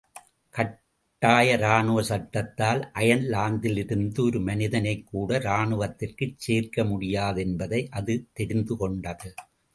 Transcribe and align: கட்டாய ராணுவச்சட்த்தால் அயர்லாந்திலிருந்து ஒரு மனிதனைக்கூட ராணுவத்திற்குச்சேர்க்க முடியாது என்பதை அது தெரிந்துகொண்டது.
கட்டாய 0.55 1.57
ராணுவச்சட்த்தால் 1.57 2.81
அயர்லாந்திலிருந்து 2.93 4.19
ஒரு 4.19 4.39
மனிதனைக்கூட 4.39 5.39
ராணுவத்திற்குச்சேர்க்க 5.47 6.87
முடியாது 6.87 7.41
என்பதை 7.41 7.81
அது 7.91 8.15
தெரிந்துகொண்டது. 8.39 9.31